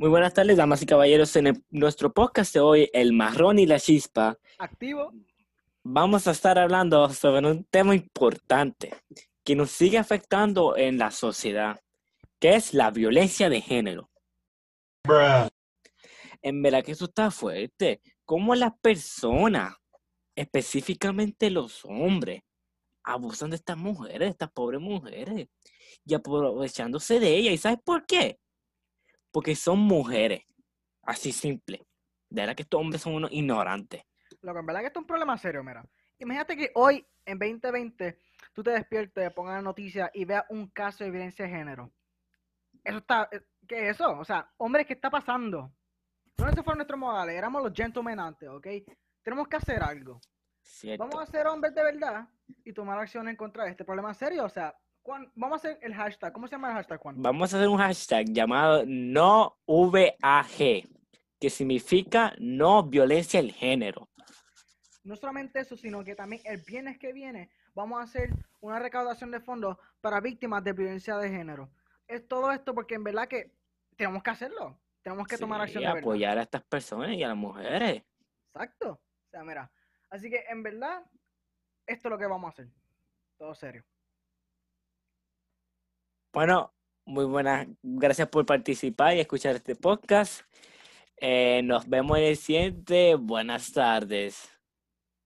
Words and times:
Muy 0.00 0.10
buenas 0.10 0.32
tardes, 0.32 0.56
damas 0.56 0.80
y 0.82 0.86
caballeros. 0.86 1.34
En 1.36 1.48
el- 1.48 1.64
nuestro 1.70 2.12
podcast 2.12 2.54
de 2.54 2.60
hoy, 2.60 2.88
El 2.92 3.12
Marrón 3.12 3.58
y 3.58 3.66
la 3.66 3.80
Chispa, 3.80 4.38
Activo. 4.58 5.12
vamos 5.82 6.28
a 6.28 6.30
estar 6.30 6.56
hablando 6.58 7.08
sobre 7.10 7.44
un 7.50 7.64
tema 7.64 7.94
importante 7.96 8.94
que 9.44 9.56
nos 9.56 9.70
sigue 9.72 9.98
afectando 9.98 10.76
en 10.76 10.98
la 10.98 11.10
sociedad, 11.10 11.80
que 12.38 12.54
es 12.54 12.74
la 12.74 12.90
violencia 12.92 13.48
de 13.48 13.60
género. 13.60 14.08
En 16.42 16.62
verdad 16.62 16.84
que 16.84 16.92
eso 16.92 17.06
está 17.06 17.32
fuerte. 17.32 18.00
Cómo 18.24 18.54
las 18.54 18.78
personas, 18.80 19.74
específicamente 20.36 21.50
los 21.50 21.84
hombres, 21.84 22.42
abusan 23.02 23.50
de 23.50 23.56
estas 23.56 23.76
mujeres, 23.76 24.20
de 24.20 24.26
estas 24.28 24.52
pobres 24.52 24.80
mujeres, 24.80 25.48
y 26.04 26.14
aprovechándose 26.14 27.18
de 27.18 27.34
ellas. 27.36 27.54
¿Y 27.54 27.58
sabes 27.58 27.78
por 27.82 28.06
qué? 28.06 28.38
Porque 29.30 29.54
son 29.54 29.78
mujeres. 29.80 30.42
Así 31.02 31.32
simple. 31.32 31.86
De 32.28 32.42
verdad 32.42 32.56
que 32.56 32.62
estos 32.62 32.80
hombres 32.80 33.02
son 33.02 33.14
unos 33.14 33.32
ignorantes. 33.32 34.02
Lo 34.42 34.52
que 34.52 34.60
en 34.60 34.66
verdad 34.66 34.80
que 34.80 34.86
esto 34.88 35.00
es 35.00 35.04
un 35.04 35.06
problema 35.06 35.38
serio, 35.38 35.64
mira. 35.64 35.84
Imagínate 36.18 36.56
que 36.56 36.70
hoy, 36.74 37.06
en 37.24 37.38
2020, 37.38 38.18
tú 38.52 38.62
te 38.62 38.70
despiertes, 38.70 39.32
pongas 39.32 39.54
la 39.54 39.62
noticia 39.62 40.10
y 40.12 40.24
veas 40.24 40.44
un 40.48 40.68
caso 40.68 41.04
de 41.04 41.10
violencia 41.10 41.44
de 41.44 41.50
género. 41.50 41.92
Eso 42.84 42.98
está, 42.98 43.28
eh, 43.32 43.40
¿qué 43.66 43.88
es 43.88 43.96
eso? 43.96 44.18
O 44.18 44.24
sea, 44.24 44.50
hombre, 44.56 44.84
¿qué 44.84 44.94
está 44.94 45.10
pasando? 45.10 45.72
No 46.36 46.48
esos 46.48 46.64
fueron 46.64 46.78
nuestros 46.78 46.98
modales, 46.98 47.36
éramos 47.36 47.62
los 47.62 47.72
gentlemen 47.72 48.20
antes, 48.20 48.48
¿ok? 48.48 48.66
Tenemos 49.22 49.48
que 49.48 49.56
hacer 49.56 49.82
algo. 49.82 50.20
¿Cierto? 50.60 51.06
Vamos 51.06 51.28
a 51.28 51.30
ser 51.30 51.46
hombres 51.46 51.74
de 51.74 51.82
verdad 51.82 52.28
y 52.64 52.72
tomar 52.72 52.98
acción 52.98 53.28
en 53.28 53.36
contra 53.36 53.64
de 53.64 53.70
este 53.70 53.84
problema 53.84 54.12
serio. 54.14 54.44
O 54.44 54.48
sea, 54.48 54.76
Juan, 55.08 55.32
vamos 55.36 55.64
a 55.64 55.68
hacer 55.68 55.78
el 55.80 55.94
hashtag. 55.94 56.34
¿Cómo 56.34 56.46
se 56.46 56.52
llama 56.52 56.68
el 56.68 56.74
hashtag, 56.74 57.00
Juan? 57.00 57.14
Vamos 57.22 57.54
a 57.54 57.56
hacer 57.56 57.66
un 57.70 57.78
hashtag 57.78 58.26
llamado 58.26 58.84
no 58.86 59.56
VAG, 59.66 60.84
que 61.40 61.48
significa 61.48 62.34
no 62.38 62.82
violencia 62.82 63.40
del 63.40 63.52
género. 63.52 64.10
No 65.04 65.16
solamente 65.16 65.60
eso, 65.60 65.78
sino 65.78 66.04
que 66.04 66.14
también 66.14 66.42
el 66.44 66.58
viernes 66.60 66.98
que 66.98 67.14
viene 67.14 67.48
vamos 67.74 68.00
a 68.00 68.02
hacer 68.02 68.28
una 68.60 68.78
recaudación 68.80 69.30
de 69.30 69.40
fondos 69.40 69.78
para 70.02 70.20
víctimas 70.20 70.62
de 70.62 70.74
violencia 70.74 71.16
de 71.16 71.30
género. 71.30 71.70
Es 72.06 72.28
todo 72.28 72.52
esto 72.52 72.74
porque 72.74 72.96
en 72.96 73.04
verdad 73.04 73.28
que 73.28 73.54
tenemos 73.96 74.22
que 74.22 74.28
hacerlo. 74.28 74.78
Tenemos 75.00 75.26
que 75.26 75.38
tomar 75.38 75.60
Sí, 75.60 75.62
acción 75.62 75.84
de 75.84 75.88
verdad. 75.88 76.00
apoyar 76.02 76.36
a 76.36 76.42
estas 76.42 76.64
personas 76.64 77.12
y 77.12 77.22
a 77.22 77.28
las 77.28 77.36
mujeres. 77.38 78.02
Exacto. 78.52 78.90
O 78.90 79.30
sea, 79.30 79.42
mira. 79.42 79.72
Así 80.10 80.28
que 80.28 80.44
en 80.50 80.62
verdad, 80.62 81.02
esto 81.86 82.08
es 82.08 82.10
lo 82.10 82.18
que 82.18 82.26
vamos 82.26 82.48
a 82.48 82.50
hacer. 82.50 82.68
Todo 83.38 83.54
serio. 83.54 83.82
Bueno, 86.38 86.72
muy 87.04 87.24
buenas. 87.24 87.66
Gracias 87.82 88.28
por 88.28 88.46
participar 88.46 89.16
y 89.16 89.18
escuchar 89.18 89.56
este 89.56 89.74
podcast. 89.74 90.42
Eh, 91.16 91.62
nos 91.64 91.88
vemos 91.88 92.16
en 92.16 92.24
el 92.26 92.36
siguiente. 92.36 93.16
Buenas 93.16 93.72
tardes. 93.72 94.48